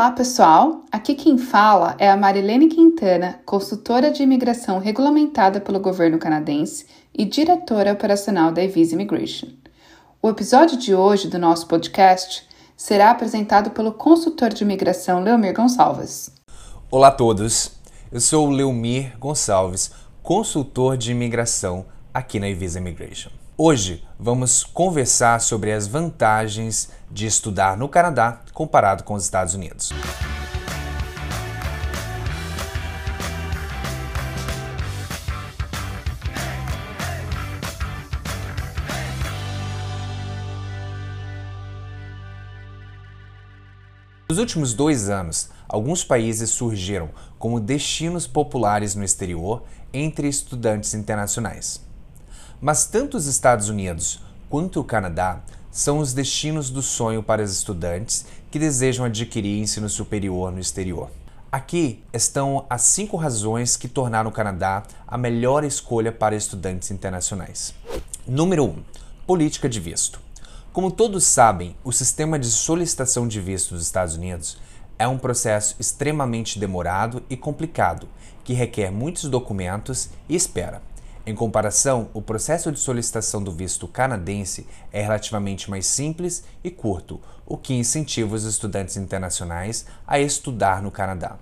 [0.00, 0.80] Olá, pessoal!
[0.90, 7.26] Aqui quem fala é a Marilene Quintana, consultora de imigração regulamentada pelo governo canadense e
[7.26, 9.48] diretora operacional da Evisa Immigration.
[10.22, 16.32] O episódio de hoje do nosso podcast será apresentado pelo consultor de imigração Leomir Gonçalves.
[16.90, 17.72] Olá a todos,
[18.10, 19.90] eu sou o Leomir Gonçalves,
[20.22, 23.39] consultor de imigração aqui na Evisa Immigration.
[23.62, 29.90] Hoje vamos conversar sobre as vantagens de estudar no Canadá comparado com os Estados Unidos.
[44.26, 51.89] Nos últimos dois anos, alguns países surgiram como destinos populares no exterior entre estudantes internacionais.
[52.60, 57.50] Mas tanto os Estados Unidos quanto o Canadá são os destinos do sonho para os
[57.52, 61.10] estudantes que desejam adquirir ensino superior no exterior.
[61.50, 67.74] Aqui estão as cinco razões que tornaram o Canadá a melhor escolha para estudantes internacionais.
[68.26, 68.66] Número 1.
[68.68, 68.84] Um,
[69.26, 70.20] política de visto.
[70.72, 74.58] Como todos sabem, o sistema de solicitação de visto dos Estados Unidos
[74.98, 78.06] é um processo extremamente demorado e complicado,
[78.44, 80.82] que requer muitos documentos e espera.
[81.26, 87.20] Em comparação, o processo de solicitação do visto canadense é relativamente mais simples e curto,
[87.46, 91.38] o que incentiva os estudantes internacionais a estudar no Canadá.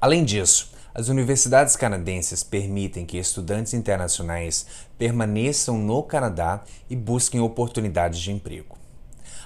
[0.00, 4.66] Além disso, as universidades canadenses permitem que estudantes internacionais
[4.96, 8.78] permaneçam no Canadá e busquem oportunidades de emprego.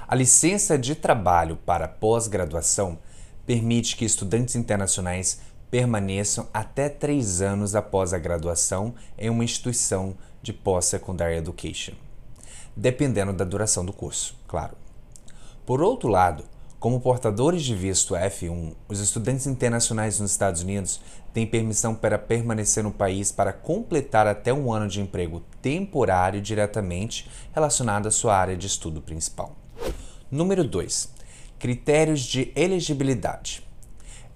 [0.06, 2.98] A licença de trabalho para pós-graduação
[3.46, 5.40] permite que estudantes internacionais
[5.74, 11.94] permaneçam até três anos após a graduação em uma instituição de pós-secondary education,
[12.76, 14.76] dependendo da duração do curso, claro.
[15.66, 16.44] Por outro lado,
[16.78, 21.00] como portadores de visto F1, os estudantes internacionais nos Estados Unidos
[21.32, 27.28] têm permissão para permanecer no país para completar até um ano de emprego temporário diretamente
[27.52, 29.56] relacionado à sua área de estudo principal.
[30.30, 31.12] Número 2.
[31.58, 33.64] Critérios de elegibilidade.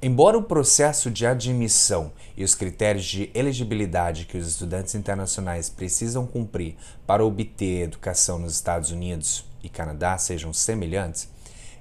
[0.00, 6.24] Embora o processo de admissão e os critérios de elegibilidade que os estudantes internacionais precisam
[6.24, 11.28] cumprir para obter educação nos Estados Unidos e Canadá sejam semelhantes,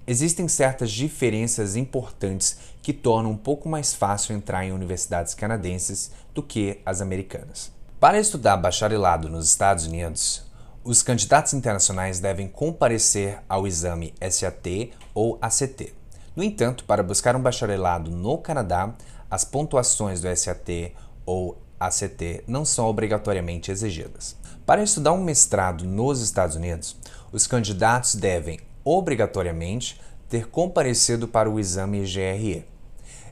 [0.08, 6.42] existem certas diferenças importantes que tornam um pouco mais fácil entrar em universidades canadenses do
[6.42, 7.72] que as americanas.
[8.00, 10.44] Para estudar bacharelado nos Estados Unidos,
[10.84, 15.97] os candidatos internacionais devem comparecer ao exame SAT ou ACT.
[16.38, 18.94] No entanto, para buscar um bacharelado no Canadá,
[19.28, 20.94] as pontuações do SAT
[21.26, 24.36] ou ACT não são obrigatoriamente exigidas.
[24.64, 26.96] Para estudar um mestrado nos Estados Unidos,
[27.32, 30.00] os candidatos devem obrigatoriamente
[30.30, 32.64] ter comparecido para o exame GRE.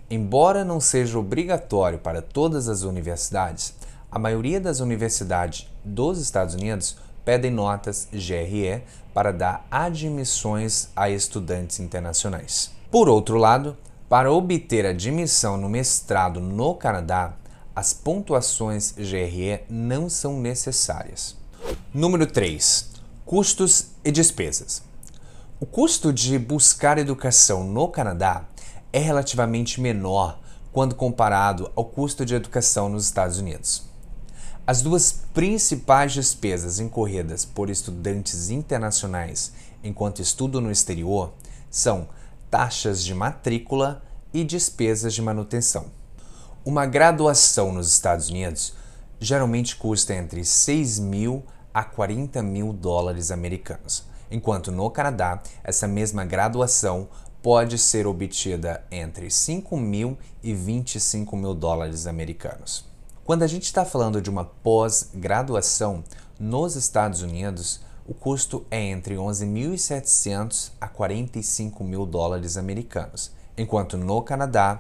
[0.10, 3.76] Embora não seja obrigatório para todas as universidades,
[4.10, 11.80] a maioria das universidades dos Estados Unidos pedem notas GRE para dar admissões a estudantes
[11.80, 12.72] internacionais.
[12.92, 13.76] Por outro lado,
[14.08, 17.34] para obter admissão no mestrado no Canadá,
[17.76, 21.36] as pontuações GRE não são necessárias.
[21.94, 22.92] Número 3.
[23.26, 24.84] Custos e despesas.
[25.60, 28.46] O custo de buscar educação no Canadá
[28.94, 30.40] é relativamente menor
[30.72, 33.84] quando comparado ao custo de educação nos Estados Unidos.
[34.68, 39.54] As duas principais despesas incorridas por estudantes internacionais
[39.84, 41.34] enquanto estudam no exterior
[41.70, 42.10] são
[42.50, 44.02] taxas de matrícula
[44.34, 45.86] e despesas de manutenção.
[46.66, 48.74] Uma graduação nos Estados Unidos
[49.20, 56.26] geralmente custa entre 6 mil a 40 mil dólares americanos, enquanto no Canadá essa mesma
[56.26, 57.08] graduação
[57.40, 62.95] pode ser obtida entre 5 mil e 25 mil dólares americanos.
[63.26, 66.04] Quando a gente está falando de uma pós-graduação
[66.40, 74.22] nos Estados Unidos, o custo é entre 11.700 a 45 mil dólares americanos, enquanto no
[74.22, 74.80] Canadá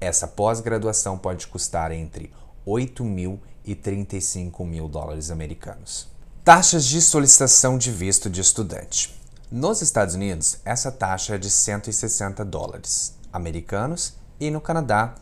[0.00, 2.32] essa pós-graduação pode custar entre
[2.64, 6.08] 8 mil e 35 mil dólares americanos.
[6.42, 9.14] Taxas de solicitação de visto de estudante.
[9.50, 15.14] Nos Estados Unidos, essa taxa é de 160 dólares americanos e no Canadá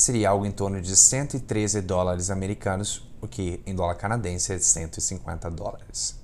[0.00, 4.64] seria algo em torno de 113 dólares americanos, o que em dólar canadense é de
[4.64, 6.18] 150 dólares.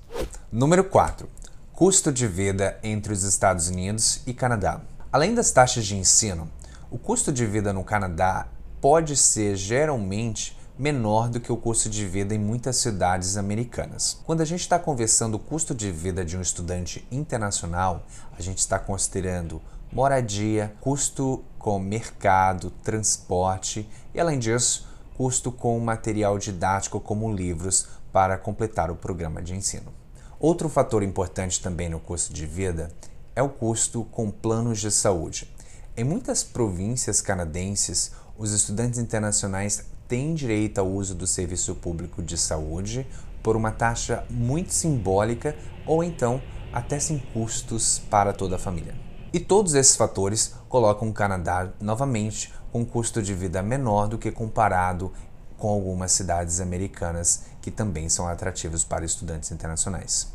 [0.51, 1.29] Número 4.
[1.73, 4.81] Custo de vida entre os Estados Unidos e Canadá.
[5.11, 6.49] Além das taxas de ensino,
[6.89, 8.47] o custo de vida no Canadá
[8.81, 14.19] pode ser geralmente menor do que o custo de vida em muitas cidades americanas.
[14.25, 18.03] Quando a gente está conversando o custo de vida de um estudante internacional,
[18.37, 19.61] a gente está considerando
[19.91, 28.37] moradia, custo com mercado, transporte e, além disso, custo com material didático como livros para
[28.37, 29.91] completar o programa de ensino.
[30.39, 32.91] Outro fator importante também no custo de vida
[33.35, 35.51] é o custo com planos de saúde.
[35.95, 42.37] Em muitas províncias canadenses, os estudantes internacionais têm direito ao uso do serviço público de
[42.37, 43.07] saúde
[43.41, 45.55] por uma taxa muito simbólica
[45.85, 46.41] ou então
[46.71, 49.06] até sem custos para toda a família.
[49.33, 54.17] E todos esses fatores colocam o Canadá novamente com um custo de vida menor do
[54.17, 55.11] que comparado
[55.57, 60.31] com algumas cidades americanas que também são atrativos para estudantes internacionais.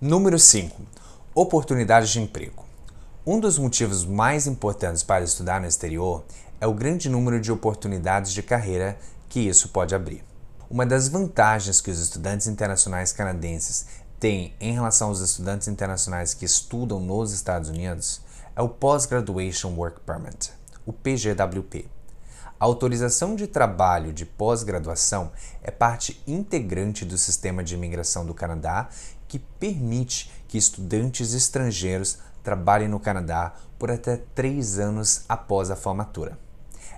[0.00, 0.82] Número 5.
[1.34, 2.64] Oportunidades de emprego.
[3.26, 6.24] Um dos motivos mais importantes para estudar no exterior
[6.60, 8.98] é o grande número de oportunidades de carreira
[9.28, 10.24] que isso pode abrir.
[10.70, 13.86] Uma das vantagens que os estudantes internacionais canadenses
[14.22, 18.20] têm em relação aos estudantes internacionais que estudam nos Estados Unidos
[18.54, 20.52] é o Post-Graduation Work Permit,
[20.86, 21.88] o PGWP.
[22.60, 28.90] A autorização de trabalho de pós-graduação é parte integrante do sistema de imigração do Canadá
[29.26, 36.38] que permite que estudantes estrangeiros trabalhem no Canadá por até três anos após a formatura.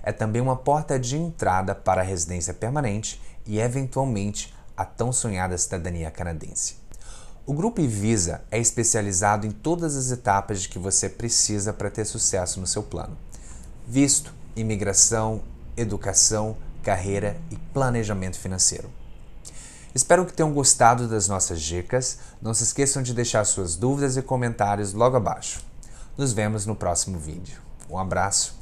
[0.03, 5.57] É também uma porta de entrada para a residência permanente e, eventualmente, a tão sonhada
[5.57, 6.84] cidadania canadense.
[7.47, 12.03] O Grupo Visa é especializado em todas as etapas de que você precisa para ter
[12.03, 13.15] sucesso no seu plano:
[13.87, 15.43] visto, imigração,
[15.77, 18.89] educação, carreira e planejamento financeiro.
[19.93, 22.17] Espero que tenham gostado das nossas dicas.
[22.41, 25.63] Não se esqueçam de deixar suas dúvidas e comentários logo abaixo.
[26.17, 27.61] Nos vemos no próximo vídeo.
[27.87, 28.55] Um abraço